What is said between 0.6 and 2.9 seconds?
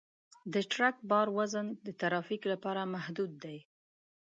ټرک بار وزن د ترافیک لپاره